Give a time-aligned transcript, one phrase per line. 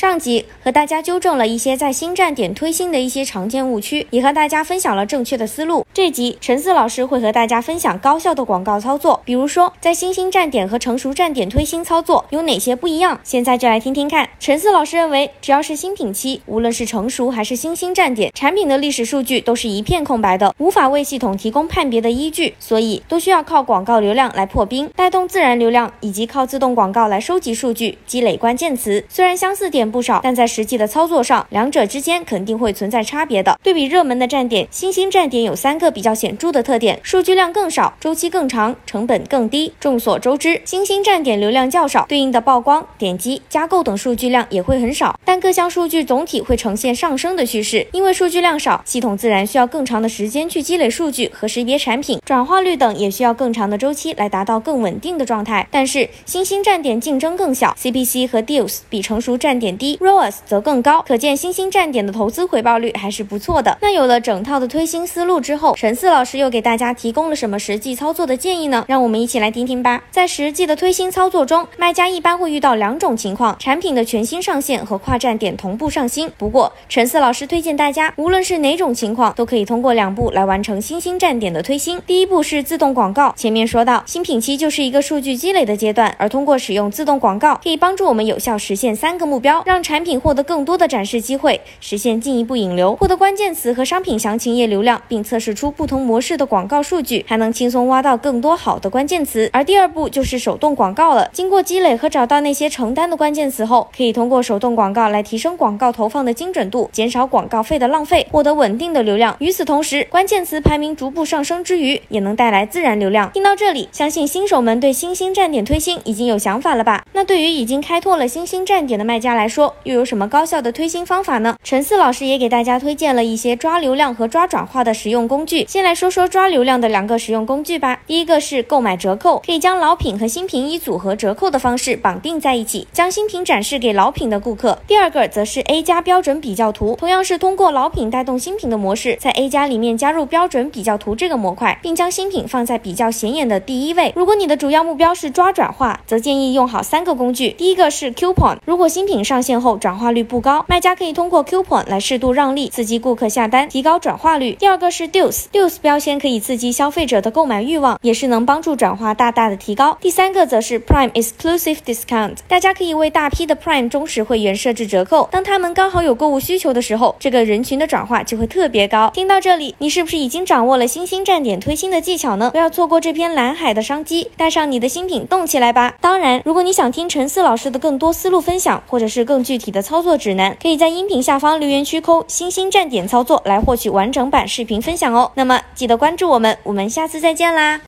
[0.00, 5.84] 上集和大家纠正了一些在新站点推新的一些常见误区，也和大家分享了正确的思路。
[5.92, 13.20] 这集陈思老师会和大家分享高效的广告操作，比如说在新兴站点和成熟站点推新操作有哪些不一样。
[13.22, 14.26] 现在就来听听看。
[14.38, 29.04] 陈思老师认为，只要是新品期，无论是成熟还是新兴站点，产品的历史数据都是一片空白的，无法为系统提供判别的依据，所以都需要靠广告流量来破冰，带动自然流量，以及靠自动广告来收集数据，积累关键词。
[29.10, 29.89] 虽然相似点。
[29.90, 33.58] 不少，但在实际的操作上，两者之间肯定会存在差别的。
[33.62, 39.72] 对比热门的站点，新兴站点有三个比较显著的特点：数据量更少，周期更长，成本更低。
[39.80, 47.86] 众所周知，新兴站点流量较少，对应的曝光、点击、加购等数据量也会很少，但各项数据总体会呈现上升的趋势。
[47.92, 55.66] 因为数据量少，系统自然需要更长的时间去积累数据和识别产品转化率等，也需要更长的周期来达到更稳定的状态。
[55.70, 59.76] 但是新兴站点竞争更小，CPC 和 Deals 比成熟站点。
[59.80, 63.78] 低 ROAS 则更高，可见新兴站点的投资回报率还是不错的。
[63.80, 68.84] 那有了整套的推新思路之后，陈四老师又给大家提供了什么实际操作的建议呢？
[68.86, 70.02] 让我们一起来听听吧。
[70.10, 76.30] 在实际的推新操作中，卖家一般会遇到两种情况：产品的全新上线和跨站点同步上新。
[76.36, 81.98] 不过，陈四老师推荐大家，无论是哪种情况，都可以通过两步来完成新兴站点的推新。
[82.06, 83.32] 第一步是自动广告。
[83.34, 89.62] 前面说到，新品期就是一个数据积累的阶段，而通过使用自动广告，可以帮助我们有效实现三个目标。
[89.70, 99.48] 让产品获得更多的展示机会，实现进一步引流，获得关键词和商品详情页流量，并测试出不同模式的广告数据，还能轻松挖到更多好的关键词。
[99.52, 101.30] 而第二步就是手动广告了。
[101.32, 109.36] 经过积累和找到那些成单的关键词后，可以通过手动广告来提升广告投放的精准度，减少广告费的浪费，获得稳定的流量。
[109.38, 113.30] 与此同时，关键词排名逐步上升之余，也能带来自然流量。
[113.30, 117.04] 听到这里，相信新手们对新兴站点推新已经有想法了吧？
[117.12, 121.56] 那对于已经开拓了新兴站点的卖家来说，又有什么高效的推新方法呢？
[121.62, 125.66] 陈四老师也给大家推荐了一些抓流量和抓转化的实用工具。
[125.66, 128.00] 先来说说抓流量的两个实用工具吧。
[128.06, 134.78] 第一个是购买折扣，可以将老品和新品以组合折扣的方式绑定在一起，将新品展示给老品的顾客。
[134.86, 144.12] 第二个则是 A 加标准比较图，同样是通过老品带动新品的模式，在 A 加里面加入标准比较图这个模块，并将新品放在比较显眼的第一位。
[144.14, 147.50] 如果你的主要目标是抓转化，则建议用好三个工具。
[147.50, 154.52] 第一个是 Coupon，如果新品上线后转化率不高，卖家可以通过 coupon 来适度让利，刺激顾客下单，提高转化率。
[154.52, 159.96] 第二个是 deals，deals 标签可以刺激消费者的购买欲望，也是能帮助转化大大的提高。
[160.00, 169.10] 第三个则是 prime exclusive discount，大家可以为大批的 prime 忠实会员设置折扣，当他们刚好有购物需求的时候，这个人群的转化就会特别高。
[169.14, 172.50] 听到这里，你是不是已经掌握了新兴站点推新的技巧呢？
[172.50, 175.94] 不要错过这片蓝海的商机，带上你的新品动起来吧！
[176.00, 185.30] 当然，如果你想听陈思老师的更多思路分享，或者是更具体的操作指南，可以在音频下方留言区扣“星星站点操作”来获取完整版视频分享哦。
[185.36, 187.80] 那么记得关注我们，我们下次再见啦！